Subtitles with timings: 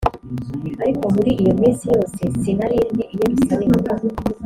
[0.83, 3.77] ariko muri iyo minsi yose sinari ndi i yerusalemu